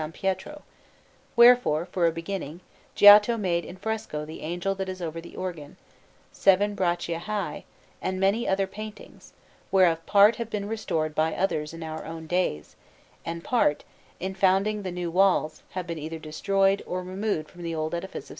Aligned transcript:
Pietro; 0.13 0.63
wherefore, 1.35 1.85
for 1.85 2.07
a 2.07 2.11
beginning, 2.11 2.61
Giotto 2.95 3.37
made 3.37 3.63
in 3.63 3.77
fresco 3.77 4.25
the 4.25 4.41
Angel 4.41 4.73
that 4.73 4.89
is 4.89 4.99
over 4.99 5.21
the 5.21 5.35
organ, 5.35 5.77
seven 6.31 6.73
braccia 6.73 7.19
high, 7.19 7.65
and 8.01 8.19
many 8.19 8.47
other 8.47 8.65
paintings, 8.65 9.33
whereof 9.71 10.03
part 10.07 10.37
have 10.37 10.49
been 10.49 10.67
restored 10.67 11.13
by 11.13 11.35
others 11.35 11.71
in 11.71 11.83
our 11.83 12.03
own 12.03 12.25
days, 12.25 12.75
and 13.23 13.43
part, 13.43 13.83
in 14.19 14.33
founding 14.33 14.81
the 14.81 14.91
new 14.91 15.11
walls, 15.11 15.61
have 15.69 15.85
been 15.85 15.99
either 15.99 16.17
destroyed 16.17 16.81
or 16.87 17.03
removed 17.03 17.47
from 17.47 17.61
the 17.61 17.75
old 17.75 17.93
edifice 17.93 18.23
of 18.23 18.29
S. 18.29 18.29